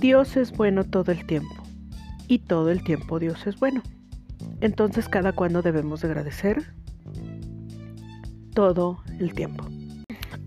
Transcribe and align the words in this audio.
Dios 0.00 0.38
es 0.38 0.52
bueno 0.56 0.84
todo 0.84 1.12
el 1.12 1.26
tiempo 1.26 1.62
y 2.26 2.38
todo 2.38 2.70
el 2.70 2.82
tiempo 2.82 3.18
Dios 3.18 3.46
es 3.46 3.60
bueno. 3.60 3.82
Entonces, 4.62 5.10
¿cada 5.10 5.32
cuándo 5.32 5.60
debemos 5.60 6.02
agradecer? 6.02 6.72
Todo 8.54 9.04
el 9.18 9.34
tiempo. 9.34 9.66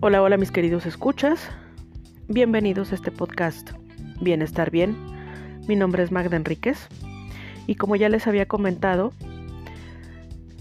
Hola, 0.00 0.22
hola 0.22 0.38
mis 0.38 0.50
queridos 0.50 0.86
escuchas. 0.86 1.48
Bienvenidos 2.26 2.90
a 2.90 2.96
este 2.96 3.12
podcast 3.12 3.70
Bienestar 4.20 4.72
Bien. 4.72 4.96
Mi 5.68 5.76
nombre 5.76 6.02
es 6.02 6.10
Magda 6.10 6.34
Enríquez 6.34 6.88
y 7.68 7.76
como 7.76 7.94
ya 7.94 8.08
les 8.08 8.26
había 8.26 8.46
comentado, 8.46 9.12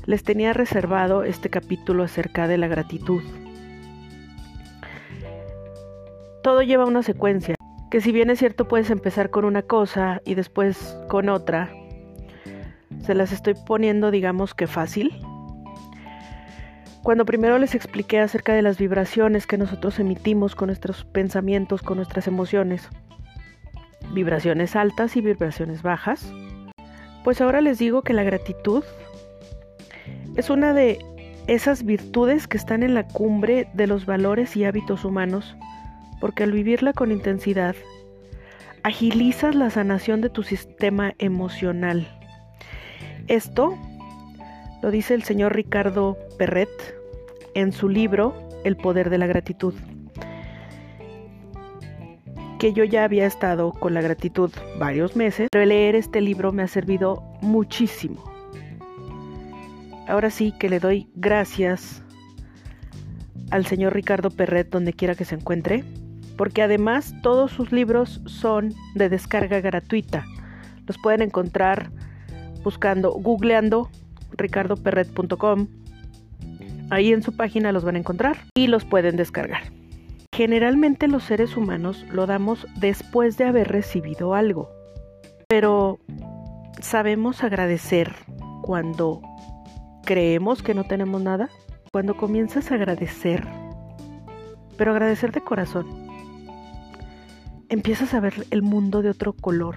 les 0.05 0.21
tenía 0.21 0.53
reservado 0.53 1.23
este 1.23 1.49
capítulo 1.49 2.03
acerca 2.03 2.47
de 2.47 2.59
la 2.59 2.67
gratitud. 2.67 3.23
Todo 6.43 6.61
lleva 6.61 6.85
una 6.85 7.01
secuencia 7.01 7.55
que 7.93 8.01
si 8.01 8.11
bien 8.11 8.31
es 8.31 8.39
cierto 8.39 8.67
puedes 8.67 8.89
empezar 8.89 9.29
con 9.29 9.45
una 9.45 9.61
cosa 9.61 10.19
y 10.25 10.33
después 10.33 10.97
con 11.09 11.29
otra, 11.29 11.71
se 13.05 13.13
las 13.13 13.31
estoy 13.31 13.53
poniendo 13.67 14.09
digamos 14.09 14.55
que 14.55 14.65
fácil. 14.65 15.13
Cuando 17.03 17.23
primero 17.23 17.59
les 17.59 17.75
expliqué 17.75 18.19
acerca 18.19 18.55
de 18.55 18.63
las 18.63 18.79
vibraciones 18.79 19.45
que 19.45 19.59
nosotros 19.59 19.99
emitimos 19.99 20.55
con 20.55 20.69
nuestros 20.69 21.05
pensamientos, 21.05 21.83
con 21.83 21.97
nuestras 21.97 22.25
emociones, 22.25 22.89
vibraciones 24.11 24.75
altas 24.75 25.15
y 25.15 25.21
vibraciones 25.21 25.83
bajas, 25.83 26.33
pues 27.23 27.41
ahora 27.41 27.61
les 27.61 27.77
digo 27.77 28.01
que 28.01 28.13
la 28.13 28.23
gratitud 28.23 28.83
es 30.35 30.49
una 30.49 30.73
de 30.73 30.97
esas 31.45 31.83
virtudes 31.83 32.47
que 32.47 32.57
están 32.57 32.81
en 32.81 32.95
la 32.95 33.07
cumbre 33.07 33.67
de 33.75 33.85
los 33.85 34.07
valores 34.07 34.57
y 34.57 34.65
hábitos 34.65 35.05
humanos 35.05 35.55
porque 36.23 36.43
al 36.43 36.53
vivirla 36.53 36.93
con 36.93 37.11
intensidad, 37.11 37.75
agilizas 38.83 39.55
la 39.55 39.69
sanación 39.69 40.21
de 40.21 40.29
tu 40.29 40.41
sistema 40.41 41.13
emocional. 41.17 42.07
Esto 43.27 43.77
lo 44.81 44.89
dice 44.89 45.15
el 45.15 45.23
señor 45.23 45.53
Ricardo 45.53 46.17
Perret 46.37 46.69
en 47.55 47.73
su 47.73 47.89
libro 47.89 48.33
El 48.63 48.77
poder 48.77 49.09
de 49.09 49.17
la 49.17 49.27
gratitud, 49.27 49.73
que 52.57 52.71
yo 52.71 52.85
ya 52.85 53.03
había 53.03 53.25
estado 53.25 53.73
con 53.73 53.93
la 53.93 53.99
gratitud 53.99 54.49
varios 54.79 55.17
meses, 55.17 55.49
pero 55.51 55.65
leer 55.65 55.93
este 55.93 56.21
libro 56.21 56.53
me 56.53 56.63
ha 56.63 56.69
servido 56.69 57.21
muchísimo. 57.41 58.23
Ahora 60.07 60.29
sí 60.29 60.53
que 60.57 60.69
le 60.69 60.79
doy 60.79 61.09
gracias 61.15 62.01
al 63.51 63.65
señor 63.65 63.93
Ricardo 63.93 64.29
Perret 64.29 64.69
donde 64.69 64.93
quiera 64.93 65.15
que 65.15 65.25
se 65.25 65.35
encuentre 65.35 65.83
porque 66.37 66.61
además 66.61 67.13
todos 67.21 67.51
sus 67.51 67.71
libros 67.71 68.21
son 68.25 68.73
de 68.95 69.09
descarga 69.09 69.61
gratuita. 69.61 70.25
Los 70.87 70.97
pueden 70.97 71.21
encontrar 71.21 71.91
buscando, 72.63 73.11
googleando 73.11 73.89
ricardoperret.com. 74.37 75.67
Ahí 76.89 77.13
en 77.13 77.23
su 77.23 77.35
página 77.35 77.71
los 77.71 77.83
van 77.83 77.95
a 77.95 77.99
encontrar 77.99 78.37
y 78.55 78.67
los 78.67 78.85
pueden 78.85 79.15
descargar. 79.15 79.63
Generalmente 80.33 81.07
los 81.07 81.23
seres 81.23 81.55
humanos 81.55 82.05
lo 82.11 82.25
damos 82.25 82.67
después 82.77 83.37
de 83.37 83.45
haber 83.45 83.67
recibido 83.67 84.33
algo, 84.33 84.71
pero 85.47 85.99
sabemos 86.81 87.43
agradecer 87.43 88.15
cuando 88.63 89.21
creemos 90.05 90.63
que 90.63 90.73
no 90.73 90.85
tenemos 90.85 91.21
nada. 91.21 91.49
Cuando 91.91 92.17
comienzas 92.17 92.71
a 92.71 92.75
agradecer, 92.75 93.47
pero 94.77 94.91
agradecer 94.91 95.31
de 95.31 95.41
corazón, 95.41 96.02
empiezas 97.73 98.13
a 98.13 98.19
ver 98.19 98.45
el 98.51 98.61
mundo 98.61 99.01
de 99.01 99.09
otro 99.09 99.33
color. 99.33 99.75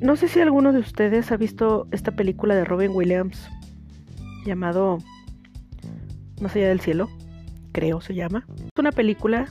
No 0.00 0.16
sé 0.16 0.28
si 0.28 0.40
alguno 0.40 0.72
de 0.72 0.78
ustedes 0.78 1.32
ha 1.32 1.36
visto 1.36 1.88
esta 1.90 2.12
película 2.12 2.54
de 2.54 2.64
Robin 2.64 2.92
Williams 2.94 3.48
llamado 4.44 4.98
Más 6.40 6.54
allá 6.54 6.68
del 6.68 6.80
cielo, 6.80 7.08
creo 7.72 8.00
se 8.00 8.14
llama. 8.14 8.46
Es 8.56 8.78
una 8.78 8.92
película 8.92 9.46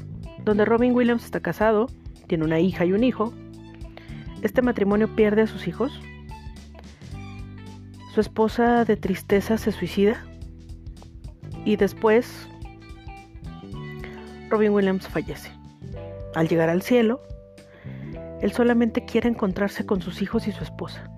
donde 0.45 0.65
Robin 0.65 0.93
Williams 0.93 1.25
está 1.25 1.41
casado, 1.41 1.87
tiene 2.27 2.45
una 2.45 2.59
hija 2.59 2.85
y 2.85 2.93
un 2.93 3.03
hijo. 3.03 3.33
Este 4.43 4.61
matrimonio 4.61 5.13
pierde 5.15 5.41
a 5.41 5.47
sus 5.47 5.67
hijos. 5.67 5.99
Su 8.13 8.21
esposa 8.21 8.85
de 8.85 8.95
tristeza 8.95 9.57
se 9.57 9.71
suicida. 9.71 10.23
Y 11.65 11.75
después 11.75 12.47
Robin 14.49 14.71
Williams 14.71 15.07
fallece. 15.07 15.51
Al 16.35 16.49
llegar 16.49 16.69
al 16.69 16.81
cielo, 16.81 17.21
él 18.41 18.51
solamente 18.51 19.05
quiere 19.05 19.29
encontrarse 19.29 19.85
con 19.85 20.01
sus 20.01 20.21
hijos 20.21 20.47
y 20.47 20.51
su 20.51 20.63
esposa. 20.63 21.09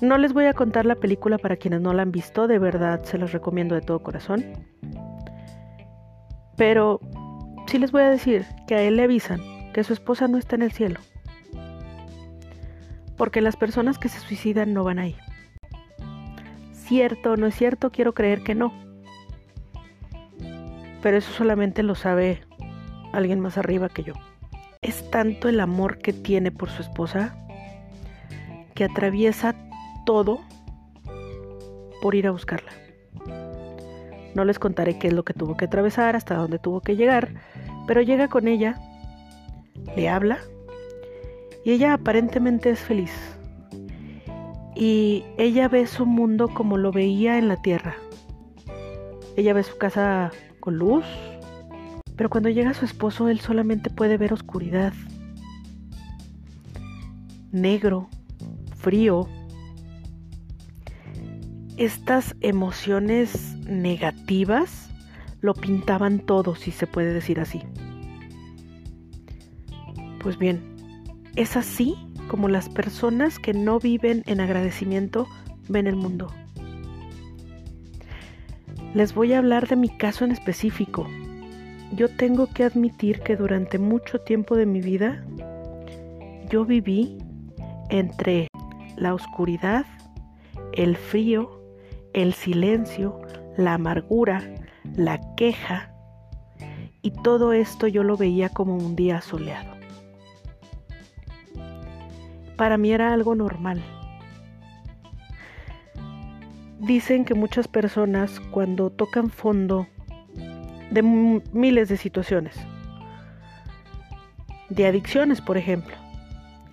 No 0.00 0.16
les 0.18 0.32
voy 0.32 0.46
a 0.46 0.54
contar 0.54 0.86
la 0.86 0.94
película 0.94 1.38
para 1.38 1.56
quienes 1.56 1.80
no 1.80 1.92
la 1.92 2.02
han 2.02 2.12
visto, 2.12 2.46
de 2.46 2.58
verdad 2.58 3.02
se 3.04 3.18
las 3.18 3.32
recomiendo 3.32 3.74
de 3.74 3.80
todo 3.80 4.02
corazón. 4.02 4.44
Pero 6.56 7.00
sí 7.66 7.78
les 7.78 7.90
voy 7.90 8.02
a 8.02 8.10
decir 8.10 8.44
que 8.66 8.76
a 8.76 8.82
él 8.82 8.96
le 8.96 9.04
avisan 9.04 9.40
que 9.72 9.82
su 9.82 9.92
esposa 9.92 10.28
no 10.28 10.38
está 10.38 10.56
en 10.56 10.62
el 10.62 10.72
cielo. 10.72 11.00
Porque 13.16 13.40
las 13.40 13.56
personas 13.56 13.98
que 13.98 14.08
se 14.08 14.20
suicidan 14.20 14.72
no 14.72 14.84
van 14.84 14.98
ahí. 14.98 15.16
Cierto, 16.72 17.32
o 17.32 17.36
no 17.36 17.46
es 17.46 17.54
cierto, 17.54 17.90
quiero 17.90 18.14
creer 18.14 18.42
que 18.42 18.54
no 18.54 18.83
pero 21.04 21.18
eso 21.18 21.30
solamente 21.34 21.82
lo 21.82 21.94
sabe 21.94 22.40
alguien 23.12 23.38
más 23.38 23.58
arriba 23.58 23.90
que 23.90 24.04
yo. 24.04 24.14
Es 24.80 25.10
tanto 25.10 25.50
el 25.50 25.60
amor 25.60 25.98
que 25.98 26.14
tiene 26.14 26.50
por 26.50 26.70
su 26.70 26.80
esposa 26.80 27.36
que 28.74 28.84
atraviesa 28.84 29.54
todo 30.06 30.40
por 32.00 32.14
ir 32.14 32.26
a 32.26 32.30
buscarla. 32.30 32.72
No 34.34 34.46
les 34.46 34.58
contaré 34.58 34.98
qué 34.98 35.08
es 35.08 35.12
lo 35.12 35.24
que 35.24 35.34
tuvo 35.34 35.58
que 35.58 35.66
atravesar, 35.66 36.16
hasta 36.16 36.36
dónde 36.36 36.58
tuvo 36.58 36.80
que 36.80 36.96
llegar, 36.96 37.34
pero 37.86 38.00
llega 38.00 38.28
con 38.28 38.48
ella, 38.48 38.80
le 39.96 40.08
habla 40.08 40.38
y 41.66 41.72
ella 41.72 41.92
aparentemente 41.92 42.70
es 42.70 42.80
feliz. 42.80 43.12
Y 44.74 45.26
ella 45.36 45.68
ve 45.68 45.86
su 45.86 46.06
mundo 46.06 46.48
como 46.48 46.78
lo 46.78 46.92
veía 46.92 47.36
en 47.36 47.48
la 47.48 47.60
tierra. 47.60 47.94
Ella 49.36 49.52
ve 49.52 49.64
su 49.64 49.76
casa 49.76 50.30
luz. 50.70 51.04
Pero 52.16 52.30
cuando 52.30 52.48
llega 52.48 52.74
su 52.74 52.84
esposo, 52.84 53.28
él 53.28 53.40
solamente 53.40 53.90
puede 53.90 54.16
ver 54.16 54.32
oscuridad. 54.32 54.92
Negro, 57.50 58.08
frío. 58.76 59.28
Estas 61.76 62.36
emociones 62.40 63.56
negativas 63.66 64.90
lo 65.40 65.54
pintaban 65.54 66.20
todo, 66.20 66.54
si 66.54 66.70
se 66.70 66.86
puede 66.86 67.12
decir 67.12 67.40
así. 67.40 67.62
Pues 70.20 70.38
bien, 70.38 70.62
es 71.34 71.56
así 71.56 71.96
como 72.28 72.48
las 72.48 72.68
personas 72.68 73.38
que 73.38 73.52
no 73.52 73.78
viven 73.78 74.22
en 74.26 74.40
agradecimiento 74.40 75.26
ven 75.68 75.86
el 75.86 75.96
mundo 75.96 76.32
les 78.94 79.12
voy 79.12 79.32
a 79.32 79.38
hablar 79.38 79.66
de 79.66 79.76
mi 79.76 79.88
caso 79.88 80.24
en 80.24 80.30
específico. 80.30 81.06
Yo 81.92 82.08
tengo 82.08 82.46
que 82.46 82.64
admitir 82.64 83.20
que 83.20 83.36
durante 83.36 83.78
mucho 83.78 84.20
tiempo 84.20 84.56
de 84.56 84.66
mi 84.66 84.80
vida 84.80 85.24
yo 86.48 86.64
viví 86.64 87.18
entre 87.90 88.48
la 88.96 89.12
oscuridad, 89.12 89.84
el 90.72 90.96
frío, 90.96 91.60
el 92.12 92.32
silencio, 92.32 93.20
la 93.56 93.74
amargura, 93.74 94.42
la 94.96 95.20
queja, 95.36 95.92
y 97.02 97.10
todo 97.10 97.52
esto 97.52 97.86
yo 97.86 98.02
lo 98.02 98.16
veía 98.16 98.48
como 98.48 98.76
un 98.76 98.96
día 98.96 99.20
soleado. 99.20 99.74
Para 102.56 102.78
mí 102.78 102.92
era 102.92 103.12
algo 103.12 103.34
normal. 103.34 103.82
Dicen 106.80 107.24
que 107.24 107.34
muchas 107.34 107.68
personas 107.68 108.40
cuando 108.50 108.90
tocan 108.90 109.30
fondo 109.30 109.86
de 110.90 111.02
miles 111.52 111.88
de 111.88 111.96
situaciones, 111.96 112.56
de 114.68 114.86
adicciones 114.86 115.40
por 115.40 115.56
ejemplo, 115.56 115.94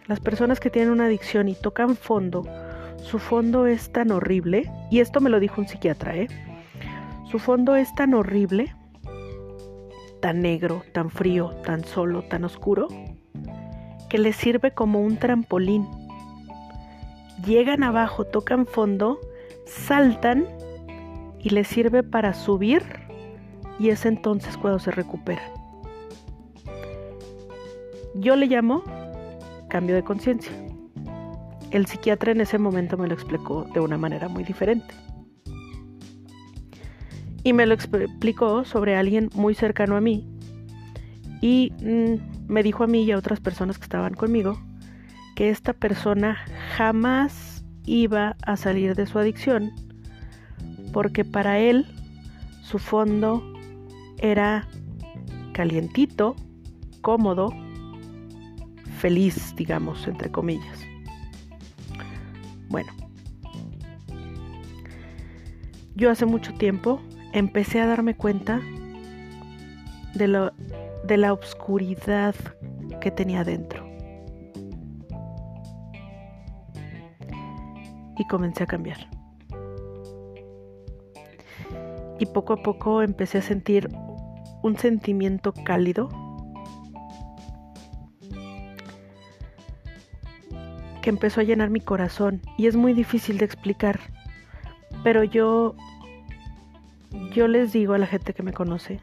las 0.08 0.20
personas 0.20 0.60
que 0.60 0.70
tienen 0.70 0.92
una 0.92 1.06
adicción 1.06 1.48
y 1.48 1.56
tocan 1.56 1.96
fondo, 1.96 2.44
su 2.98 3.20
fondo 3.20 3.68
es 3.68 3.92
tan 3.92 4.12
horrible, 4.12 4.70
y 4.90 5.00
esto 5.00 5.22
me 5.22 5.30
lo 5.30 5.40
dijo 5.40 5.62
un 5.62 5.68
psiquiatra, 5.68 6.16
¿eh? 6.18 6.28
Su 7.30 7.40
fondo 7.40 7.76
es 7.76 7.94
tan 7.96 8.14
horrible, 8.14 8.76
tan 10.22 10.42
negro, 10.42 10.84
tan 10.94 11.10
frío, 11.10 11.52
tan 11.64 11.84
solo, 11.84 12.24
tan 12.24 12.44
oscuro, 12.44 12.88
que 14.10 14.18
les 14.18 14.36
sirve 14.36 14.72
como 14.72 15.02
un 15.02 15.18
trampolín. 15.18 15.88
Llegan 17.46 17.84
abajo, 17.84 18.26
tocan 18.26 18.66
fondo 18.66 19.20
saltan 19.66 20.46
y 21.40 21.50
les 21.50 21.68
sirve 21.68 22.04
para 22.04 22.34
subir 22.34 22.84
y 23.80 23.90
es 23.90 24.06
entonces 24.06 24.58
cuando 24.58 24.80
se 24.80 24.92
recuperan. 24.92 25.52
Yo 28.16 28.36
le 28.36 28.48
llamo 28.48 28.84
cambio 29.70 29.96
de 29.96 30.04
conciencia. 30.04 30.52
El 31.72 31.86
psiquiatra 31.86 32.34
en 32.34 32.42
ese 32.42 32.58
momento 32.58 32.98
me 32.98 33.08
lo 33.08 33.14
explicó 33.14 33.64
de 33.74 33.80
una 33.80 33.98
manera 33.98 34.28
muy 34.28 34.44
diferente. 34.44 34.94
Y 37.44 37.54
me 37.54 37.66
lo 37.66 37.74
explicó 37.74 38.66
sobre 38.66 38.96
alguien 38.96 39.30
muy 39.34 39.56
cercano 39.56 39.96
a 39.96 40.02
mí. 40.02 40.28
Y 41.42 41.72
mm, 41.82 42.52
me 42.52 42.62
dijo 42.62 42.84
a 42.84 42.88
mí 42.88 43.04
y 43.04 43.12
a 43.12 43.18
otras 43.18 43.40
personas 43.40 43.78
que 43.80 43.86
estaban 43.86 44.14
conmigo 44.14 44.60
que 45.36 45.50
esta 45.50 45.74
persona 45.74 46.38
jamás 46.76 47.51
iba 47.86 48.36
a 48.46 48.58
salir 48.58 48.96
de 48.96 49.06
su 49.06 49.20
adicción 49.20 49.72
porque 50.92 51.26
para 51.26 51.60
él 51.60 51.86
su 52.62 52.80
fondo 52.80 53.44
era 54.20 54.68
calientito, 55.54 56.36
cómodo, 57.02 57.54
feliz, 59.00 59.54
digamos, 59.56 60.08
entre 60.08 60.32
comillas. 60.32 60.80
Bueno, 62.70 62.94
yo 65.96 66.10
hace 66.10 66.26
mucho 66.26 66.54
tiempo 66.54 67.02
empecé 67.34 67.82
a 67.82 67.88
darme 67.88 68.16
cuenta 68.16 68.62
de, 70.14 70.28
la 70.28 71.34
obscuridad 71.34 72.36
que 73.02 73.12
tenía 73.12 73.44
dentro. 73.44 73.81
Y 78.22 78.28
comencé 78.28 78.66
a 78.66 78.68
cambiar. 78.68 79.00
Y 82.20 82.28
poco 82.28 82.54
a 82.54 82.58
poco 82.58 83.02
empecé 83.02 83.40
a 83.40 83.42
sentir 83.42 83.90
un 84.62 84.78
sentimiento 84.78 85.54
cálido 85.54 86.08
que 91.02 91.10
empezó 91.10 91.42
a 91.42 91.44
llenar 91.44 91.72
mi 91.72 91.80
corazón 91.80 92.44
y 92.60 92.68
es 92.68 92.76
muy 92.76 92.94
difícil 92.94 93.40
de 93.40 93.46
explicar. 93.46 94.00
Pero 95.04 95.24
yo 95.24 95.76
yo 97.34 97.48
les 97.48 97.74
digo 97.74 97.96
a 97.96 97.98
la 97.98 98.06
gente 98.06 98.36
que 98.36 98.44
me 98.44 98.54
conoce 98.54 99.00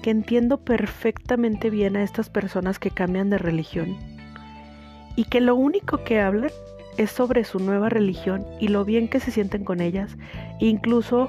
que 0.00 0.10
entiendo 0.10 0.58
perfectamente 0.58 1.70
bien 1.70 1.96
a 1.96 2.04
estas 2.04 2.30
personas 2.30 2.78
que 2.78 2.92
cambian 2.92 3.30
de 3.30 3.38
religión 3.38 3.96
y 5.16 5.24
que 5.24 5.40
lo 5.40 5.56
único 5.56 6.04
que 6.04 6.20
hablan 6.20 6.52
es 6.96 7.10
sobre 7.10 7.44
su 7.44 7.58
nueva 7.58 7.88
religión 7.88 8.44
y 8.60 8.68
lo 8.68 8.84
bien 8.84 9.08
que 9.08 9.20
se 9.20 9.30
sienten 9.30 9.64
con 9.64 9.80
ellas. 9.80 10.16
incluso 10.58 11.28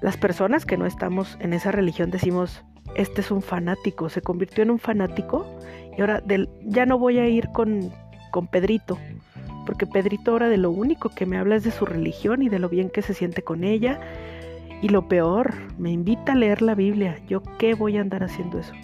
las 0.00 0.16
personas 0.16 0.66
que 0.66 0.76
no 0.76 0.86
estamos 0.86 1.38
en 1.40 1.54
esa 1.54 1.72
religión 1.72 2.10
decimos, 2.10 2.62
este 2.94 3.22
es 3.22 3.30
un 3.30 3.40
fanático, 3.40 4.08
se 4.08 4.20
convirtió 4.20 4.62
en 4.62 4.70
un 4.70 4.78
fanático 4.78 5.46
y 5.96 6.00
ahora 6.00 6.20
del, 6.20 6.48
ya 6.62 6.84
no 6.84 6.98
voy 6.98 7.18
a 7.18 7.28
ir 7.28 7.48
con, 7.52 7.90
con 8.30 8.46
Pedrito, 8.46 8.98
porque 9.64 9.86
Pedrito 9.86 10.32
ahora 10.32 10.48
de 10.48 10.58
lo 10.58 10.70
único 10.70 11.08
que 11.08 11.26
me 11.26 11.38
habla 11.38 11.56
es 11.56 11.64
de 11.64 11.70
su 11.70 11.86
religión 11.86 12.42
y 12.42 12.48
de 12.48 12.58
lo 12.58 12.68
bien 12.68 12.90
que 12.90 13.02
se 13.02 13.14
siente 13.14 13.42
con 13.42 13.64
ella. 13.64 14.00
Y 14.82 14.90
lo 14.90 15.08
peor, 15.08 15.54
me 15.78 15.90
invita 15.90 16.32
a 16.32 16.36
leer 16.36 16.60
la 16.60 16.74
Biblia. 16.74 17.18
¿Yo 17.26 17.42
qué 17.58 17.74
voy 17.74 17.96
a 17.96 18.02
andar 18.02 18.22
haciendo 18.22 18.58
eso? 18.58 18.74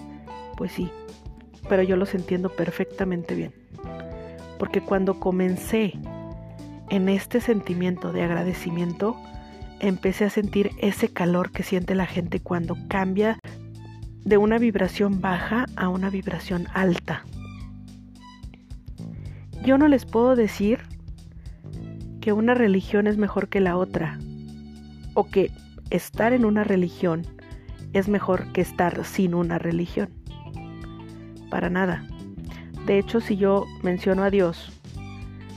Pues 0.56 0.72
sí, 0.72 0.90
pero 1.69 1.82
yo 1.82 1.96
los 1.96 2.14
entiendo 2.14 2.49
perfectamente 2.49 3.34
bien. 3.34 3.59
Porque 4.60 4.82
cuando 4.82 5.18
comencé 5.18 5.94
en 6.90 7.08
este 7.08 7.40
sentimiento 7.40 8.12
de 8.12 8.24
agradecimiento, 8.24 9.16
empecé 9.80 10.26
a 10.26 10.30
sentir 10.30 10.72
ese 10.82 11.08
calor 11.08 11.50
que 11.50 11.62
siente 11.62 11.94
la 11.94 12.04
gente 12.04 12.40
cuando 12.40 12.76
cambia 12.86 13.38
de 14.22 14.36
una 14.36 14.58
vibración 14.58 15.22
baja 15.22 15.64
a 15.76 15.88
una 15.88 16.10
vibración 16.10 16.66
alta. 16.74 17.24
Yo 19.64 19.78
no 19.78 19.88
les 19.88 20.04
puedo 20.04 20.36
decir 20.36 20.80
que 22.20 22.34
una 22.34 22.52
religión 22.52 23.06
es 23.06 23.16
mejor 23.16 23.48
que 23.48 23.60
la 23.60 23.78
otra 23.78 24.18
o 25.14 25.24
que 25.24 25.50
estar 25.88 26.34
en 26.34 26.44
una 26.44 26.64
religión 26.64 27.26
es 27.94 28.08
mejor 28.08 28.52
que 28.52 28.60
estar 28.60 29.06
sin 29.06 29.34
una 29.34 29.58
religión. 29.58 30.10
Para 31.48 31.70
nada. 31.70 32.09
De 32.87 32.99
hecho, 32.99 33.21
si 33.21 33.37
yo 33.37 33.67
menciono 33.82 34.23
a 34.23 34.31
Dios, 34.31 34.73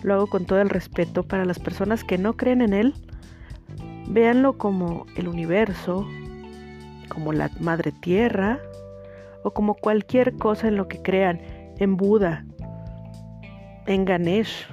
lo 0.03 0.15
hago 0.15 0.27
con 0.27 0.45
todo 0.45 0.61
el 0.61 0.69
respeto 0.69 1.23
para 1.23 1.45
las 1.45 1.59
personas 1.59 2.03
que 2.03 2.17
no 2.17 2.33
creen 2.33 2.61
en 2.61 2.73
Él. 2.73 2.93
Véanlo 4.07 4.57
como 4.57 5.05
el 5.15 5.27
universo, 5.27 6.05
como 7.07 7.31
la 7.31 7.49
madre 7.59 7.91
tierra 7.91 8.59
o 9.43 9.51
como 9.51 9.75
cualquier 9.75 10.35
cosa 10.37 10.67
en 10.67 10.75
lo 10.75 10.87
que 10.87 11.01
crean, 11.01 11.41
en 11.77 11.95
Buda, 11.95 12.45
en 13.87 14.05
Ganesh. 14.05 14.67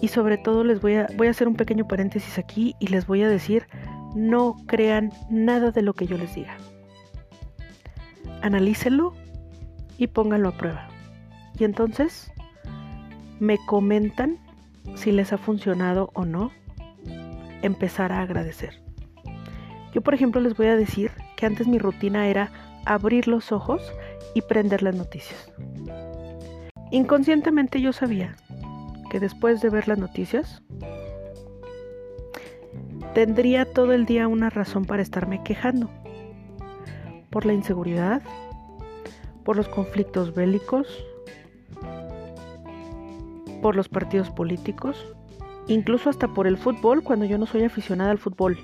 Y 0.00 0.08
sobre 0.08 0.38
todo 0.38 0.64
les 0.64 0.80
voy 0.80 0.94
a, 0.94 1.06
voy 1.16 1.26
a 1.26 1.30
hacer 1.30 1.48
un 1.48 1.56
pequeño 1.56 1.86
paréntesis 1.86 2.38
aquí 2.38 2.74
y 2.78 2.86
les 2.86 3.06
voy 3.06 3.22
a 3.22 3.28
decir, 3.28 3.66
no 4.14 4.56
crean 4.66 5.12
nada 5.28 5.70
de 5.70 5.82
lo 5.82 5.92
que 5.92 6.06
yo 6.06 6.16
les 6.16 6.34
diga. 6.34 6.56
Analícenlo 8.42 9.12
y 9.98 10.06
pónganlo 10.06 10.48
a 10.48 10.56
prueba. 10.56 10.88
Y 11.58 11.64
entonces 11.64 12.32
me 13.40 13.58
comentan 13.66 14.38
si 14.94 15.12
les 15.12 15.32
ha 15.32 15.38
funcionado 15.38 16.10
o 16.14 16.24
no 16.24 16.50
empezar 17.62 18.12
a 18.12 18.22
agradecer. 18.22 18.80
Yo 19.92 20.00
por 20.00 20.14
ejemplo 20.14 20.40
les 20.40 20.56
voy 20.56 20.68
a 20.68 20.76
decir 20.76 21.10
que 21.36 21.44
antes 21.44 21.66
mi 21.66 21.78
rutina 21.78 22.28
era 22.28 22.50
abrir 22.86 23.28
los 23.28 23.52
ojos 23.52 23.82
y 24.34 24.42
prender 24.42 24.82
las 24.82 24.94
noticias. 24.94 25.52
Inconscientemente 26.90 27.80
yo 27.80 27.92
sabía 27.92 28.36
que 29.10 29.20
después 29.20 29.60
de 29.60 29.70
ver 29.70 29.88
las 29.88 29.98
noticias 29.98 30.62
tendría 33.14 33.64
todo 33.72 33.92
el 33.92 34.06
día 34.06 34.28
una 34.28 34.50
razón 34.50 34.84
para 34.84 35.02
estarme 35.02 35.42
quejando. 35.42 35.90
Por 37.30 37.44
la 37.44 37.52
inseguridad, 37.52 38.22
por 39.48 39.56
los 39.56 39.68
conflictos 39.70 40.34
bélicos, 40.34 40.86
por 43.62 43.76
los 43.76 43.88
partidos 43.88 44.28
políticos, 44.28 45.02
incluso 45.68 46.10
hasta 46.10 46.28
por 46.28 46.46
el 46.46 46.58
fútbol 46.58 47.02
cuando 47.02 47.24
yo 47.24 47.38
no 47.38 47.46
soy 47.46 47.62
aficionada 47.64 48.10
al 48.10 48.18
fútbol. 48.18 48.58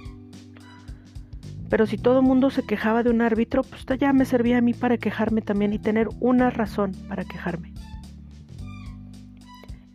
Pero 1.71 1.87
si 1.87 1.97
todo 1.97 2.19
el 2.19 2.27
mundo 2.27 2.51
se 2.51 2.67
quejaba 2.67 3.03
de 3.03 3.09
un 3.09 3.23
árbitro, 3.23 3.63
pues 3.63 3.87
ya 3.99 4.13
me 4.13 4.27
servía 4.27 4.59
a 4.59 4.61
mí 4.61 4.75
para 4.75 4.99
quejarme 4.99 5.41
también 5.41 5.73
y 5.73 5.79
tener 5.79 6.07
una 6.21 6.51
razón 6.51 6.93
para 7.09 7.25
quejarme. 7.25 7.73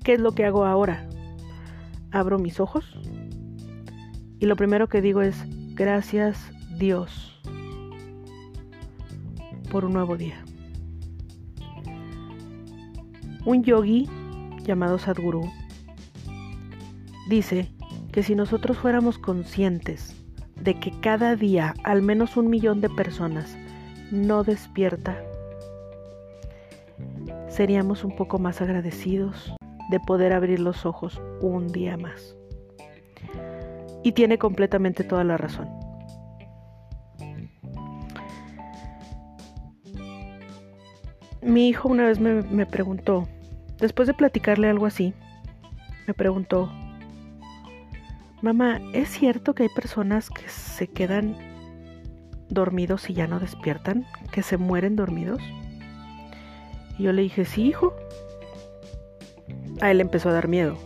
¿Qué 0.03 0.13
es 0.13 0.19
lo 0.19 0.31
que 0.31 0.45
hago 0.45 0.65
ahora? 0.65 1.07
Abro 2.09 2.39
mis 2.39 2.59
ojos 2.59 2.97
y 4.39 4.47
lo 4.47 4.55
primero 4.55 4.89
que 4.89 5.03
digo 5.03 5.21
es 5.21 5.37
gracias 5.75 6.51
Dios 6.79 7.39
por 9.69 9.85
un 9.85 9.93
nuevo 9.93 10.17
día. 10.17 10.43
Un 13.45 13.63
yogi 13.63 14.07
llamado 14.63 14.99
Sadhguru 14.99 15.49
dice 17.29 17.71
que 18.11 18.21
si 18.21 18.35
nosotros 18.35 18.77
fuéramos 18.77 19.17
conscientes 19.17 20.15
de 20.61 20.79
que 20.79 20.91
cada 20.99 21.35
día 21.35 21.73
al 21.83 22.01
menos 22.01 22.35
un 22.35 22.49
millón 22.49 22.81
de 22.81 22.89
personas 22.89 23.57
no 24.11 24.43
despierta, 24.43 25.17
seríamos 27.47 28.03
un 28.03 28.15
poco 28.15 28.39
más 28.39 28.61
agradecidos 28.61 29.53
de 29.89 29.99
poder 30.01 30.33
abrir 30.33 30.59
los 30.59 30.85
ojos 30.85 31.21
un 31.41 31.67
día 31.67 31.95
más. 31.97 32.35
Y 34.03 34.11
tiene 34.11 34.37
completamente 34.37 35.03
toda 35.03 35.23
la 35.23 35.37
razón. 35.37 35.78
Mi 41.49 41.67
hijo 41.67 41.89
una 41.89 42.05
vez 42.05 42.19
me, 42.19 42.67
preguntó, 42.67 43.27
después 43.79 44.07
de 44.07 44.13
platicarle 44.13 44.69
algo 44.69 44.85
así, 44.85 45.15
me 46.05 46.13
preguntó, 46.13 46.71
mamá, 48.43 48.79
¿es 48.93 49.09
cierto 49.09 49.55
que 49.55 49.63
hay 49.63 49.69
personas 49.69 50.29
que 50.29 50.47
se 50.47 50.85
quedan 50.85 51.35
dormidos 52.49 53.09
y 53.09 53.15
ya 53.15 53.25
no 53.25 53.39
despiertan? 53.39 54.05
¿Que 54.31 54.43
se 54.43 54.57
mueren 54.57 54.95
dormidos? 54.95 55.41
Y 56.99 57.03
yo 57.05 57.13
le 57.13 57.23
dije, 57.23 57.45
sí, 57.45 57.63
hijo, 57.63 57.95
a 59.81 59.89
él 59.89 60.01
empezó 60.01 60.29
a 60.29 60.33
dar 60.33 60.47
miedo 60.47 60.77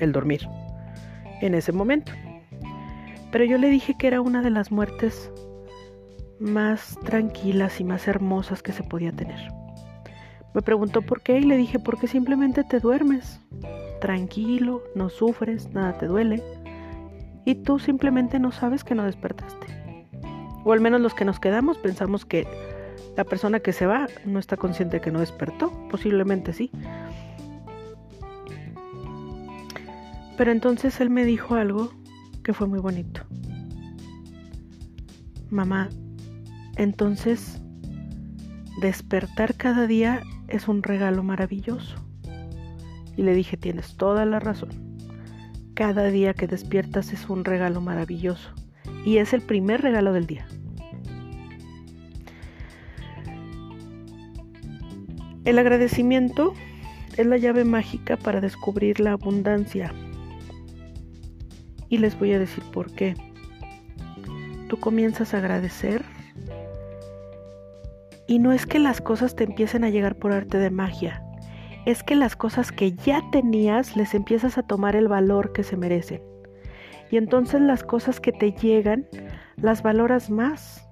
el 0.00 0.10
dormir 0.10 0.48
en 1.40 1.54
ese 1.54 1.70
momento. 1.70 2.10
Pero 3.30 3.44
yo 3.44 3.58
le 3.58 3.68
dije 3.68 3.94
que 3.96 4.08
era 4.08 4.20
una 4.20 4.42
de 4.42 4.50
las 4.50 4.72
muertes 4.72 5.30
más 6.40 6.98
tranquilas 7.04 7.80
y 7.80 7.84
más 7.84 8.08
hermosas 8.08 8.60
que 8.60 8.72
se 8.72 8.82
podía 8.82 9.12
tener. 9.12 9.63
Me 10.54 10.62
preguntó 10.62 11.02
por 11.02 11.20
qué 11.20 11.38
y 11.38 11.42
le 11.42 11.56
dije 11.56 11.78
porque 11.80 12.06
simplemente 12.06 12.62
te 12.62 12.78
duermes. 12.78 13.40
Tranquilo, 14.00 14.82
no 14.94 15.10
sufres, 15.10 15.70
nada 15.72 15.98
te 15.98 16.06
duele. 16.06 16.42
Y 17.44 17.56
tú 17.56 17.78
simplemente 17.78 18.38
no 18.38 18.52
sabes 18.52 18.84
que 18.84 18.94
no 18.94 19.04
despertaste. 19.04 19.66
O 20.64 20.72
al 20.72 20.80
menos 20.80 21.00
los 21.00 21.12
que 21.14 21.24
nos 21.24 21.40
quedamos 21.40 21.76
pensamos 21.78 22.24
que 22.24 22.46
La 23.16 23.24
persona 23.24 23.60
que 23.60 23.72
se 23.72 23.86
va 23.86 24.08
no 24.24 24.40
está 24.40 24.56
consciente 24.56 25.00
que 25.00 25.12
no 25.12 25.20
despertó, 25.20 25.70
posiblemente 25.88 26.52
sí. 26.52 26.70
Pero 30.36 30.50
entonces 30.50 31.00
él 31.00 31.10
me 31.10 31.24
dijo 31.24 31.54
algo 31.54 31.92
que 32.42 32.52
fue 32.52 32.66
muy 32.66 32.80
bonito. 32.80 33.20
Mamá, 35.48 35.90
entonces 36.76 37.60
despertar 38.80 39.54
cada 39.54 39.86
día 39.86 40.22
es 40.48 40.68
un 40.68 40.82
regalo 40.82 41.22
maravilloso. 41.22 41.96
Y 43.16 43.22
le 43.22 43.34
dije, 43.34 43.56
tienes 43.56 43.96
toda 43.96 44.24
la 44.24 44.40
razón. 44.40 44.70
Cada 45.74 46.08
día 46.08 46.34
que 46.34 46.46
despiertas 46.46 47.12
es 47.12 47.28
un 47.28 47.44
regalo 47.44 47.80
maravilloso. 47.80 48.50
Y 49.04 49.18
es 49.18 49.32
el 49.32 49.42
primer 49.42 49.82
regalo 49.82 50.12
del 50.12 50.26
día. 50.26 50.46
El 55.44 55.58
agradecimiento 55.58 56.54
es 57.16 57.26
la 57.26 57.36
llave 57.36 57.64
mágica 57.64 58.16
para 58.16 58.40
descubrir 58.40 58.98
la 58.98 59.12
abundancia. 59.12 59.92
Y 61.88 61.98
les 61.98 62.18
voy 62.18 62.32
a 62.32 62.38
decir 62.38 62.64
por 62.72 62.92
qué. 62.92 63.14
Tú 64.68 64.78
comienzas 64.78 65.34
a 65.34 65.38
agradecer 65.38 66.02
y 68.26 68.38
no 68.38 68.52
es 68.52 68.66
que 68.66 68.78
las 68.78 69.00
cosas 69.00 69.36
te 69.36 69.44
empiecen 69.44 69.84
a 69.84 69.90
llegar 69.90 70.16
por 70.16 70.32
arte 70.32 70.58
de 70.58 70.70
magia, 70.70 71.22
es 71.84 72.02
que 72.02 72.14
las 72.14 72.36
cosas 72.36 72.72
que 72.72 72.92
ya 72.92 73.22
tenías 73.30 73.96
les 73.96 74.14
empiezas 74.14 74.56
a 74.56 74.62
tomar 74.62 74.96
el 74.96 75.08
valor 75.08 75.52
que 75.52 75.62
se 75.62 75.76
merecen. 75.76 76.22
Y 77.10 77.16
entonces 77.16 77.60
las 77.60 77.84
cosas 77.84 78.20
que 78.20 78.32
te 78.32 78.52
llegan 78.52 79.06
las 79.56 79.82
valoras 79.82 80.30
más 80.30 80.88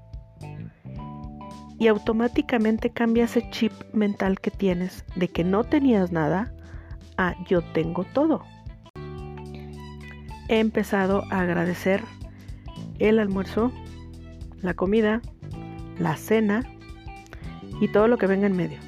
y 1.78 1.88
automáticamente 1.88 2.90
cambia 2.90 3.24
ese 3.24 3.48
chip 3.50 3.72
mental 3.92 4.38
que 4.38 4.50
tienes 4.50 5.04
de 5.16 5.28
que 5.28 5.42
no 5.42 5.64
tenías 5.64 6.12
nada 6.12 6.54
a 7.16 7.34
yo 7.46 7.62
tengo 7.72 8.04
todo. 8.12 8.42
He 10.48 10.60
empezado 10.60 11.24
a 11.30 11.40
agradecer 11.40 12.02
el 12.98 13.18
almuerzo, 13.18 13.72
la 14.60 14.74
comida, 14.74 15.22
la 15.98 16.16
cena 16.16 16.62
y 17.82 17.88
todo 17.88 18.06
lo 18.06 18.16
que 18.16 18.28
venga 18.28 18.46
en 18.46 18.56
medio. 18.56 18.78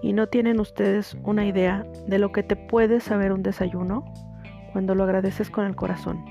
Y 0.00 0.12
no 0.12 0.28
tienen 0.28 0.60
ustedes 0.60 1.16
una 1.24 1.44
idea 1.44 1.84
de 2.06 2.20
lo 2.20 2.30
que 2.30 2.44
te 2.44 2.54
puede 2.54 3.00
saber 3.00 3.32
un 3.32 3.42
desayuno 3.42 4.04
cuando 4.70 4.94
lo 4.94 5.02
agradeces 5.02 5.50
con 5.50 5.66
el 5.66 5.74
corazón. 5.74 6.24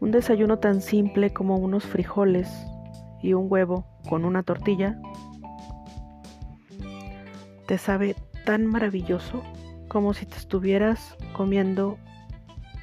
Un 0.00 0.10
desayuno 0.10 0.58
tan 0.58 0.82
simple 0.82 1.32
como 1.32 1.56
unos 1.56 1.86
frijoles 1.86 2.46
y 3.22 3.32
un 3.32 3.46
huevo 3.50 3.86
con 4.06 4.26
una 4.26 4.42
tortilla 4.42 5.00
te 7.66 7.78
sabe 7.78 8.16
tan 8.44 8.66
maravilloso 8.66 9.42
como 9.88 10.12
si 10.12 10.26
te 10.26 10.36
estuvieras 10.36 11.16
comiendo 11.32 11.96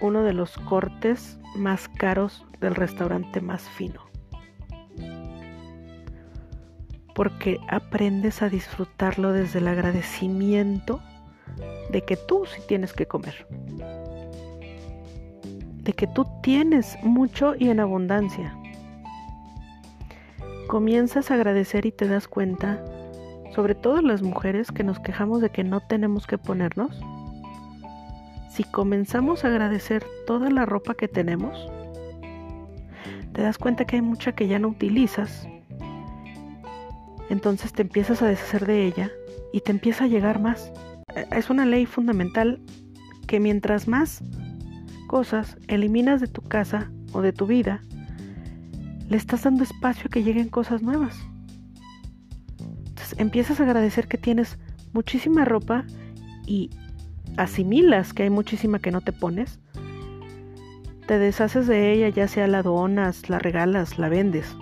uno 0.02 0.24
de 0.24 0.34
los 0.34 0.58
cortes 0.58 1.38
más 1.56 1.88
caros 1.88 2.44
del 2.60 2.74
restaurante 2.74 3.40
más 3.40 3.70
fino. 3.70 4.15
Porque 7.16 7.60
aprendes 7.70 8.44
a 8.44 8.50
disfrutarlo 8.50 9.32
desde 9.32 9.58
el 9.58 9.68
agradecimiento 9.68 11.02
de 11.90 12.04
que 12.04 12.18
tú 12.18 12.46
sí 12.46 12.62
tienes 12.68 12.94
que 12.94 13.08
comer 13.08 13.48
de 15.86 15.94
que 15.94 16.08
tú 16.08 16.26
tienes 16.42 16.98
mucho 17.04 17.54
y 17.58 17.70
en 17.70 17.80
abundancia. 17.80 18.58
Comienzas 20.68 21.30
a 21.30 21.36
agradecer 21.36 21.86
y 21.86 21.92
te 21.92 22.08
das 22.08 22.28
cuenta, 22.28 22.84
sobre 23.54 23.76
todo 23.76 24.02
las 24.02 24.24
mujeres 24.24 24.72
que 24.72 24.84
nos 24.84 25.00
quejamos 25.00 25.42
de 25.42 25.52
que 25.52 25.64
no 25.64 25.82
tenemos 25.82 26.26
que 26.26 26.40
ponernos, 26.40 27.00
si 28.50 28.64
comenzamos 28.64 29.46
a 29.46 29.50
agradecer 29.50 30.04
toda 30.26 30.50
la 30.50 30.66
ropa 30.66 30.96
que 30.96 31.08
tenemos, 31.08 31.70
te 33.34 33.44
das 33.44 33.60
cuenta 33.60 33.86
que 33.86 33.98
hay 33.98 34.02
mucha 34.02 34.32
que 34.32 34.48
ya 34.48 34.58
no 34.58 34.70
utilizas, 34.70 35.48
entonces 37.30 37.74
te 37.74 37.82
empiezas 37.82 38.22
a 38.22 38.28
deshacer 38.28 38.66
de 38.66 38.86
ella 38.86 39.12
y 39.54 39.62
te 39.62 39.72
empieza 39.72 40.06
a 40.06 40.08
llegar 40.08 40.40
más. 40.40 40.72
Es 41.32 41.50
una 41.50 41.66
ley 41.66 41.86
fundamental 41.86 42.62
que 43.28 43.40
mientras 43.40 43.88
más 43.88 44.24
cosas 45.08 45.58
eliminas 45.68 46.22
de 46.22 46.28
tu 46.28 46.42
casa 46.42 46.92
o 47.14 47.22
de 47.22 47.34
tu 47.34 47.48
vida, 47.48 47.82
le 49.10 49.18
estás 49.18 49.44
dando 49.44 49.64
espacio 49.64 50.08
a 50.08 50.10
que 50.10 50.24
lleguen 50.24 50.50
cosas 50.50 50.82
nuevas. 50.82 51.18
Entonces 52.60 53.16
empiezas 53.18 53.60
a 53.60 53.64
agradecer 53.64 54.08
que 54.08 54.18
tienes 54.18 54.58
muchísima 54.94 55.46
ropa 55.46 55.86
y 56.46 56.70
asimilas 57.38 58.14
que 58.14 58.24
hay 58.24 58.30
muchísima 58.30 58.80
que 58.80 58.92
no 58.92 59.02
te 59.02 59.14
pones. 59.14 59.60
Te 61.08 61.20
deshaces 61.20 61.68
de 61.68 61.94
ella, 61.94 62.10
ya 62.10 62.28
sea 62.28 62.48
la 62.48 62.64
donas, 62.64 63.30
la 63.30 63.38
regalas, 63.38 64.00
la 64.00 64.10
vendes. 64.10 64.56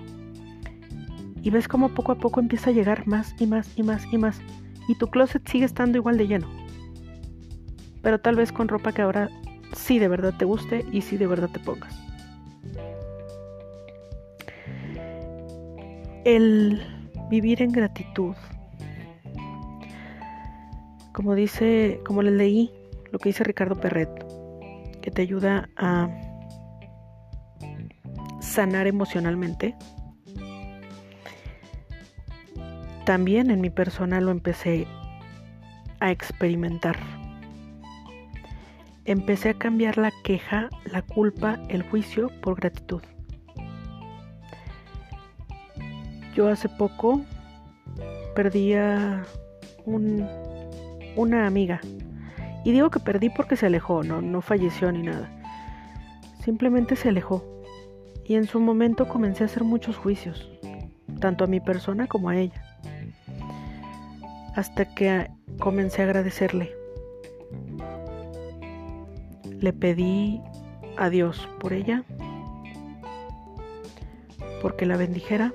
Y 1.43 1.49
ves 1.49 1.67
cómo 1.67 1.89
poco 1.89 2.13
a 2.13 2.15
poco 2.15 2.39
empieza 2.39 2.69
a 2.69 2.73
llegar 2.73 3.05
más 3.05 3.35
y 3.39 3.45
más 3.45 3.69
y 3.77 3.83
más 3.83 4.11
y 4.11 4.17
más. 4.17 4.41
Y 4.87 4.95
tu 4.95 5.07
closet 5.07 5.47
sigue 5.47 5.65
estando 5.65 5.97
igual 5.97 6.17
de 6.17 6.27
lleno. 6.27 6.47
Pero 8.01 8.19
tal 8.19 8.35
vez 8.35 8.51
con 8.51 8.67
ropa 8.67 8.93
que 8.93 9.01
ahora 9.01 9.29
si 9.75 9.99
de 9.99 10.07
verdad 10.07 10.33
te 10.37 10.45
guste 10.45 10.85
y 10.91 11.01
si 11.01 11.17
de 11.17 11.27
verdad 11.27 11.49
te 11.51 11.59
pongas. 11.59 11.93
El 16.23 16.81
vivir 17.29 17.61
en 17.61 17.71
gratitud. 17.71 18.35
Como 21.13 21.35
dice, 21.35 21.99
como 22.05 22.23
le 22.23 22.31
leí, 22.31 22.71
lo 23.11 23.19
que 23.19 23.29
dice 23.29 23.43
Ricardo 23.43 23.75
Perret, 23.75 24.09
que 25.01 25.11
te 25.11 25.21
ayuda 25.21 25.69
a 25.75 26.09
sanar 28.39 28.87
emocionalmente. 28.87 29.75
También 33.05 33.51
en 33.51 33.61
mi 33.61 33.69
persona 33.69 34.21
lo 34.21 34.31
empecé 34.31 34.87
a 35.99 36.11
experimentar 36.11 36.97
empecé 39.05 39.49
a 39.49 39.53
cambiar 39.53 39.97
la 39.97 40.11
queja, 40.23 40.69
la 40.91 41.01
culpa, 41.01 41.59
el 41.69 41.83
juicio 41.83 42.29
por 42.41 42.55
gratitud. 42.55 43.01
Yo 46.35 46.47
hace 46.47 46.69
poco 46.69 47.21
perdí 48.35 48.73
a 48.73 49.23
una 49.85 51.45
amiga. 51.45 51.79
Y 52.65 52.71
digo 52.71 52.89
que 52.89 52.99
perdí 52.99 53.29
porque 53.29 53.57
se 53.57 53.65
alejó, 53.65 54.03
no, 54.03 54.21
no 54.21 54.41
falleció 54.41 54.91
ni 54.91 55.03
nada. 55.03 55.29
Simplemente 56.43 56.95
se 56.95 57.09
alejó. 57.09 57.43
Y 58.25 58.35
en 58.35 58.45
su 58.45 58.61
momento 58.61 59.07
comencé 59.07 59.43
a 59.43 59.47
hacer 59.47 59.65
muchos 59.65 59.97
juicios, 59.97 60.49
tanto 61.19 61.43
a 61.43 61.47
mi 61.47 61.59
persona 61.59 62.07
como 62.07 62.29
a 62.29 62.37
ella. 62.37 62.72
Hasta 64.55 64.85
que 64.93 65.29
comencé 65.59 66.01
a 66.01 66.05
agradecerle 66.05 66.83
le 69.63 69.71
pedí 69.71 70.41
a 70.97 71.09
Dios 71.09 71.47
por 71.61 71.71
ella, 71.71 72.03
porque 74.61 74.85
la 74.85 74.97
bendijera, 74.97 75.53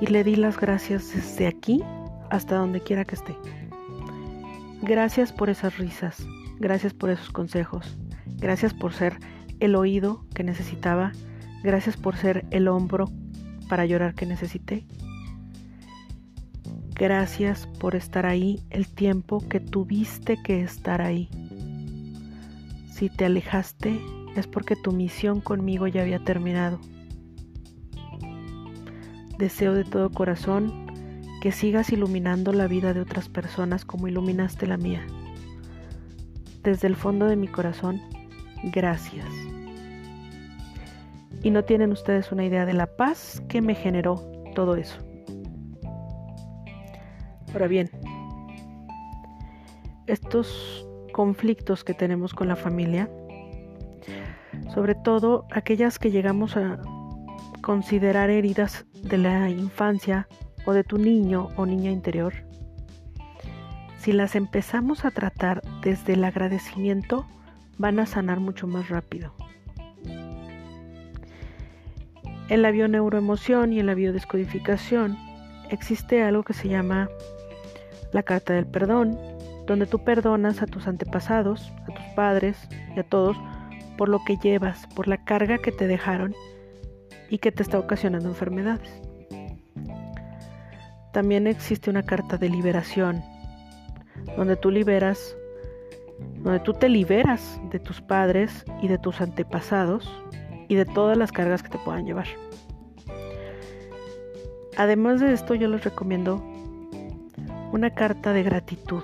y 0.00 0.06
le 0.06 0.22
di 0.22 0.36
las 0.36 0.60
gracias 0.60 1.12
desde 1.12 1.48
aquí 1.48 1.82
hasta 2.30 2.56
donde 2.56 2.80
quiera 2.80 3.04
que 3.04 3.16
esté. 3.16 3.36
Gracias 4.80 5.32
por 5.32 5.50
esas 5.50 5.76
risas, 5.76 6.24
gracias 6.60 6.94
por 6.94 7.10
esos 7.10 7.30
consejos, 7.30 7.98
gracias 8.36 8.72
por 8.74 8.92
ser 8.92 9.18
el 9.58 9.74
oído 9.74 10.24
que 10.32 10.44
necesitaba, 10.44 11.10
gracias 11.64 11.96
por 11.96 12.16
ser 12.16 12.46
el 12.52 12.68
hombro 12.68 13.10
para 13.68 13.86
llorar 13.86 14.14
que 14.14 14.24
necesité. 14.24 14.86
Gracias 16.94 17.66
por 17.66 17.96
estar 17.96 18.26
ahí 18.26 18.60
el 18.70 18.86
tiempo 18.86 19.38
que 19.48 19.60
tuviste 19.60 20.40
que 20.42 20.62
estar 20.62 21.00
ahí. 21.00 21.28
Si 22.90 23.08
te 23.08 23.24
alejaste 23.24 24.00
es 24.36 24.46
porque 24.46 24.76
tu 24.76 24.92
misión 24.92 25.40
conmigo 25.40 25.86
ya 25.86 26.02
había 26.02 26.18
terminado. 26.18 26.80
Deseo 29.38 29.74
de 29.74 29.84
todo 29.84 30.10
corazón 30.10 30.86
que 31.40 31.50
sigas 31.50 31.90
iluminando 31.90 32.52
la 32.52 32.68
vida 32.68 32.94
de 32.94 33.00
otras 33.00 33.28
personas 33.28 33.84
como 33.84 34.06
iluminaste 34.06 34.66
la 34.66 34.76
mía. 34.76 35.04
Desde 36.62 36.86
el 36.86 36.94
fondo 36.94 37.26
de 37.26 37.36
mi 37.36 37.48
corazón, 37.48 38.00
gracias. 38.62 39.26
Y 41.42 41.50
no 41.50 41.64
tienen 41.64 41.90
ustedes 41.90 42.30
una 42.30 42.44
idea 42.44 42.64
de 42.64 42.74
la 42.74 42.86
paz 42.86 43.42
que 43.48 43.60
me 43.60 43.74
generó 43.74 44.22
todo 44.54 44.76
eso. 44.76 44.98
Ahora 47.52 47.68
bien, 47.68 47.90
estos 50.06 50.86
conflictos 51.12 51.84
que 51.84 51.94
tenemos 51.94 52.32
con 52.32 52.48
la 52.48 52.56
familia, 52.56 53.10
sobre 54.74 54.94
todo 54.94 55.46
aquellas 55.50 55.98
que 55.98 56.10
llegamos 56.10 56.56
a, 56.56 56.80
considerar 57.62 58.28
heridas 58.28 58.86
de 59.04 59.18
la 59.18 59.48
infancia 59.48 60.26
o 60.66 60.72
de 60.72 60.82
tu 60.82 60.98
niño 60.98 61.48
o 61.56 61.64
niña 61.64 61.90
interior, 61.90 62.34
si 63.98 64.12
las 64.12 64.34
empezamos 64.34 65.04
a 65.04 65.12
tratar 65.12 65.62
desde 65.82 66.14
el 66.14 66.24
agradecimiento, 66.24 67.24
van 67.78 68.00
a 68.00 68.06
sanar 68.06 68.40
mucho 68.40 68.66
más 68.66 68.88
rápido. 68.88 69.32
En 72.48 72.62
la 72.62 72.72
bioneuroemoción 72.72 73.72
y 73.72 73.78
en 73.78 73.86
la 73.86 73.94
biodescodificación 73.94 75.16
existe 75.70 76.22
algo 76.22 76.42
que 76.42 76.52
se 76.52 76.68
llama 76.68 77.08
la 78.12 78.22
carta 78.22 78.52
del 78.52 78.66
perdón, 78.66 79.18
donde 79.66 79.86
tú 79.86 80.04
perdonas 80.04 80.62
a 80.62 80.66
tus 80.66 80.86
antepasados, 80.86 81.72
a 81.82 81.94
tus 81.94 82.04
padres 82.14 82.68
y 82.94 83.00
a 83.00 83.04
todos 83.04 83.36
por 83.96 84.08
lo 84.08 84.22
que 84.24 84.36
llevas, 84.36 84.86
por 84.94 85.08
la 85.08 85.24
carga 85.24 85.58
que 85.58 85.72
te 85.72 85.86
dejaron 85.86 86.34
y 87.30 87.38
que 87.38 87.52
te 87.52 87.62
está 87.62 87.78
ocasionando 87.78 88.28
enfermedades. 88.28 88.90
También 91.12 91.46
existe 91.46 91.90
una 91.90 92.02
carta 92.02 92.38
de 92.38 92.48
liberación, 92.48 93.22
donde 94.36 94.56
tú 94.56 94.70
liberas, 94.70 95.36
donde 96.38 96.60
tú 96.60 96.72
te 96.72 96.88
liberas 96.88 97.60
de 97.70 97.78
tus 97.78 98.00
padres 98.00 98.64
y 98.80 98.88
de 98.88 98.98
tus 98.98 99.20
antepasados 99.20 100.10
y 100.68 100.74
de 100.74 100.86
todas 100.86 101.16
las 101.16 101.32
cargas 101.32 101.62
que 101.62 101.68
te 101.68 101.78
puedan 101.78 102.06
llevar. 102.06 102.26
Además 104.76 105.20
de 105.20 105.34
esto, 105.34 105.54
yo 105.54 105.68
les 105.68 105.84
recomiendo 105.84 106.42
una 107.72 107.90
carta 107.90 108.32
de 108.32 108.42
gratitud. 108.42 109.02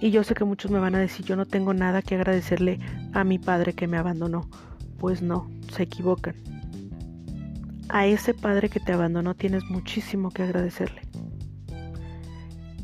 Y 0.00 0.10
yo 0.10 0.22
sé 0.22 0.34
que 0.34 0.44
muchos 0.44 0.70
me 0.70 0.78
van 0.78 0.94
a 0.94 0.98
decir, 0.98 1.24
yo 1.24 1.36
no 1.36 1.46
tengo 1.46 1.74
nada 1.74 2.02
que 2.02 2.14
agradecerle 2.14 2.78
a 3.12 3.24
mi 3.24 3.38
padre 3.38 3.72
que 3.72 3.86
me 3.86 3.96
abandonó. 3.96 4.48
Pues 4.98 5.22
no, 5.22 5.50
se 5.72 5.84
equivocan. 5.84 6.34
A 7.88 8.06
ese 8.06 8.34
padre 8.34 8.68
que 8.68 8.80
te 8.80 8.92
abandonó 8.92 9.34
tienes 9.34 9.64
muchísimo 9.64 10.30
que 10.30 10.42
agradecerle. 10.42 11.02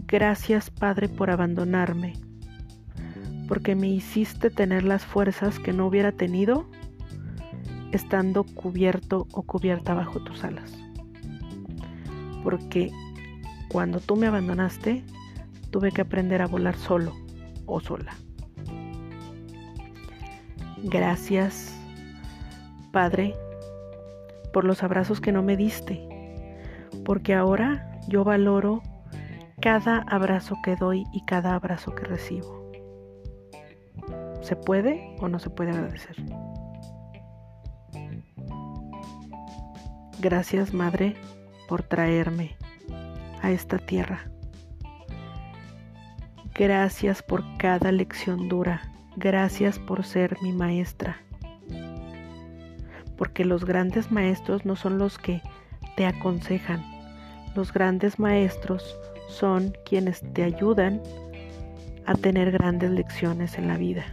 Gracias 0.07 0.71
Padre 0.71 1.11
por 1.11 1.31
abandonarme, 1.31 2.15
porque 3.47 3.75
me 3.75 3.89
hiciste 3.89 4.49
tener 4.49 4.83
las 4.83 5.05
fuerzas 5.05 5.59
que 5.59 5.75
no 5.75 5.87
hubiera 5.87 6.13
tenido 6.13 6.67
estando 7.93 8.45
cubierto 8.45 9.27
o 9.33 9.43
cubierta 9.43 9.93
bajo 9.93 10.21
tus 10.21 10.45
alas. 10.45 10.73
Porque 12.43 12.91
cuando 13.69 14.01
tú 14.01 14.17
me 14.17 14.27
abandonaste, 14.27 15.05
tuve 15.71 15.93
que 15.93 16.03
aprender 16.03 16.43
a 16.43 16.47
volar 16.47 16.77
solo 16.77 17.13
o 17.67 17.81
sola. 17.81 18.15
Gracias, 20.85 21.77
Padre, 22.93 23.35
por 24.53 24.65
los 24.65 24.83
abrazos 24.83 25.21
que 25.21 25.33
no 25.33 25.43
me 25.43 25.57
diste, 25.57 26.07
porque 27.05 27.35
ahora 27.35 27.99
yo 28.09 28.25
valoro 28.25 28.83
cada 29.61 29.99
abrazo 30.09 30.57
que 30.63 30.77
doy 30.77 31.05
y 31.13 31.25
cada 31.25 31.55
abrazo 31.55 31.95
que 31.95 32.05
recibo. 32.05 32.71
¿Se 34.41 34.57
puede 34.57 35.17
o 35.21 35.29
no 35.29 35.39
se 35.39 35.51
puede 35.51 35.73
agradecer? 35.73 36.17
Gracias 40.21 40.73
Madre 40.73 41.17
por 41.69 41.83
traerme 41.83 42.57
a 43.42 43.50
esta 43.50 43.78
tierra. 43.78 44.30
Gracias 46.54 47.23
por 47.23 47.45
cada 47.57 47.92
lección 47.92 48.49
dura. 48.49 48.83
Gracias 49.16 49.78
por 49.78 50.04
ser 50.04 50.37
mi 50.42 50.52
maestra. 50.52 51.18
Porque 53.16 53.44
los 53.44 53.64
grandes 53.64 54.11
maestros 54.11 54.64
no 54.64 54.74
son 54.74 54.98
los 54.98 55.18
que 55.18 55.40
te 55.96 56.07
aconsejan. 56.07 56.85
Los 57.55 57.72
grandes 57.72 58.18
maestros 58.18 58.98
son 59.29 59.72
quienes 59.85 60.20
te 60.33 60.42
ayudan 60.42 61.01
a 62.07 62.14
tener 62.14 62.51
grandes 62.51 62.90
lecciones 62.90 63.59
en 63.59 63.68
la 63.68 63.77
vida. 63.77 64.05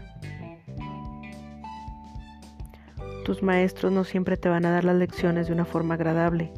Tus 3.23 3.41
maestros 3.41 3.91
no 3.91 4.03
siempre 4.03 4.37
te 4.37 4.49
van 4.49 4.65
a 4.65 4.71
dar 4.71 4.83
las 4.83 4.97
lecciones 4.97 5.47
de 5.47 5.53
una 5.53 5.65
forma 5.65 5.95
agradable. 5.95 6.51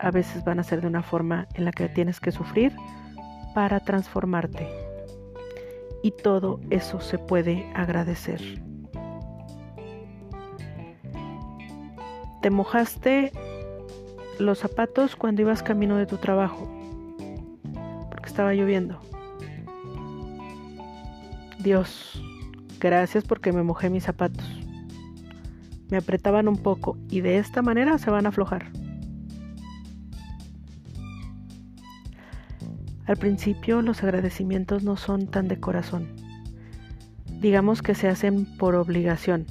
A 0.00 0.10
veces 0.10 0.44
van 0.44 0.58
a 0.58 0.64
ser 0.64 0.80
de 0.80 0.86
una 0.86 1.02
forma 1.02 1.46
en 1.54 1.64
la 1.64 1.72
que 1.72 1.88
tienes 1.88 2.20
que 2.20 2.32
sufrir 2.32 2.74
para 3.54 3.80
transformarte. 3.80 4.68
Y 6.02 6.12
todo 6.12 6.60
eso 6.70 7.00
se 7.00 7.18
puede 7.18 7.66
agradecer. 7.74 8.40
Te 12.40 12.48
mojaste 12.50 13.32
los 14.38 14.58
zapatos 14.58 15.14
cuando 15.14 15.42
ibas 15.42 15.62
camino 15.62 15.96
de 15.96 16.06
tu 16.06 16.16
trabajo, 16.16 16.70
porque 18.08 18.26
estaba 18.26 18.54
lloviendo. 18.54 18.98
Dios, 21.58 22.22
gracias 22.80 23.24
porque 23.24 23.52
me 23.52 23.62
mojé 23.62 23.90
mis 23.90 24.04
zapatos 24.04 24.60
me 25.90 25.98
apretaban 25.98 26.48
un 26.48 26.56
poco 26.56 26.96
y 27.08 27.20
de 27.20 27.38
esta 27.38 27.62
manera 27.62 27.98
se 27.98 28.10
van 28.10 28.26
a 28.26 28.30
aflojar. 28.30 28.70
Al 33.10 33.16
principio 33.16 33.82
los 33.82 34.04
agradecimientos 34.04 34.84
no 34.84 34.96
son 34.96 35.26
tan 35.26 35.48
de 35.48 35.58
corazón. 35.58 36.06
Digamos 37.40 37.82
que 37.82 37.96
se 37.96 38.06
hacen 38.06 38.44
por 38.56 38.76
obligación. 38.76 39.46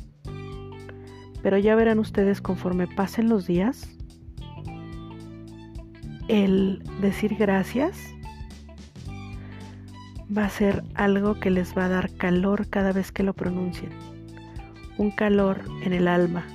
Pero 1.43 1.57
ya 1.57 1.75
verán 1.75 1.99
ustedes 1.99 2.39
conforme 2.39 2.87
pasen 2.87 3.27
los 3.27 3.47
días, 3.47 3.89
el 6.29 6.81
decir 7.01 7.35
gracias 7.35 7.99
va 10.31 10.45
a 10.45 10.49
ser 10.49 10.81
algo 10.93 11.37
que 11.41 11.49
les 11.49 11.77
va 11.77 11.87
a 11.87 11.89
dar 11.89 12.13
calor 12.15 12.69
cada 12.69 12.93
vez 12.93 13.11
que 13.11 13.23
lo 13.23 13.33
pronuncien 13.33 13.91
un 14.97 15.11
calor 15.11 15.63
en 15.83 15.91
el 15.91 16.07
alma 16.07 16.47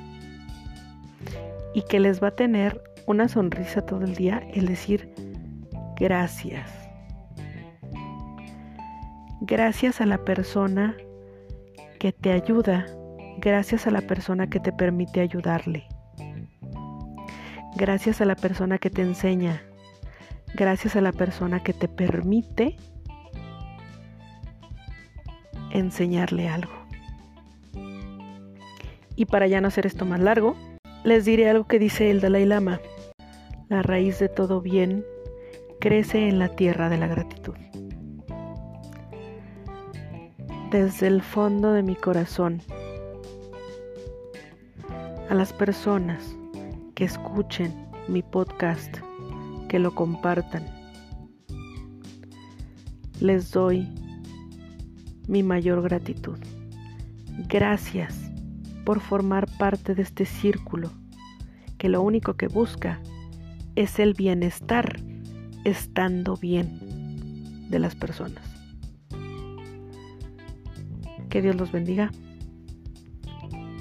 y 1.74 1.82
que 1.82 2.00
les 2.00 2.22
va 2.22 2.28
a 2.28 2.34
tener 2.34 2.80
una 3.04 3.28
sonrisa 3.28 3.82
todo 3.82 4.04
el 4.06 4.14
día 4.14 4.42
el 4.54 4.64
decir 4.64 5.12
gracias. 5.98 6.83
Gracias 9.46 10.00
a 10.00 10.06
la 10.06 10.24
persona 10.24 10.96
que 11.98 12.12
te 12.12 12.32
ayuda, 12.32 12.86
gracias 13.36 13.86
a 13.86 13.90
la 13.90 14.00
persona 14.00 14.48
que 14.48 14.58
te 14.58 14.72
permite 14.72 15.20
ayudarle. 15.20 15.86
Gracias 17.76 18.22
a 18.22 18.24
la 18.24 18.36
persona 18.36 18.78
que 18.78 18.88
te 18.88 19.02
enseña, 19.02 19.62
gracias 20.54 20.96
a 20.96 21.02
la 21.02 21.12
persona 21.12 21.62
que 21.62 21.74
te 21.74 21.88
permite 21.88 22.78
enseñarle 25.72 26.48
algo. 26.48 26.72
Y 29.14 29.26
para 29.26 29.46
ya 29.46 29.60
no 29.60 29.68
hacer 29.68 29.84
esto 29.84 30.06
más 30.06 30.20
largo, 30.20 30.56
les 31.04 31.26
diré 31.26 31.50
algo 31.50 31.66
que 31.66 31.78
dice 31.78 32.10
el 32.10 32.22
Dalai 32.22 32.46
Lama. 32.46 32.80
La 33.68 33.82
raíz 33.82 34.18
de 34.20 34.30
todo 34.30 34.62
bien 34.62 35.04
crece 35.80 36.30
en 36.30 36.38
la 36.38 36.48
tierra 36.48 36.88
de 36.88 36.96
la 36.96 37.08
gratitud. 37.08 37.56
Desde 40.74 41.06
el 41.06 41.22
fondo 41.22 41.72
de 41.72 41.84
mi 41.84 41.94
corazón, 41.94 42.60
a 45.30 45.32
las 45.32 45.52
personas 45.52 46.36
que 46.96 47.04
escuchen 47.04 47.72
mi 48.08 48.22
podcast, 48.22 48.92
que 49.68 49.78
lo 49.78 49.94
compartan, 49.94 50.66
les 53.20 53.52
doy 53.52 53.88
mi 55.28 55.44
mayor 55.44 55.80
gratitud. 55.80 56.38
Gracias 57.46 58.18
por 58.84 58.98
formar 58.98 59.46
parte 59.58 59.94
de 59.94 60.02
este 60.02 60.26
círculo 60.26 60.90
que 61.78 61.88
lo 61.88 62.02
único 62.02 62.34
que 62.34 62.48
busca 62.48 62.98
es 63.76 64.00
el 64.00 64.14
bienestar 64.14 65.00
estando 65.62 66.36
bien 66.36 67.70
de 67.70 67.78
las 67.78 67.94
personas. 67.94 68.43
Que 71.34 71.42
Dios 71.42 71.56
los 71.56 71.72
bendiga. 71.72 72.12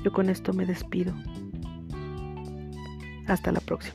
Yo 0.03 0.11
con 0.11 0.31
esto 0.31 0.53
me 0.53 0.65
despido. 0.65 1.13
Hasta 3.27 3.51
la 3.51 3.59
próxima. 3.59 3.93